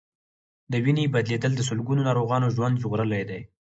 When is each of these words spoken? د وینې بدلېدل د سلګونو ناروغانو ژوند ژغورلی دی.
د 0.71 0.73
وینې 0.83 1.05
بدلېدل 1.13 1.51
د 1.55 1.61
سلګونو 1.69 2.01
ناروغانو 2.09 2.53
ژوند 2.55 2.79
ژغورلی 2.81 3.23
دی. 3.29 3.41